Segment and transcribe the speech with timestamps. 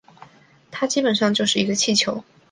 [0.71, 2.23] 它基本上就是一个气球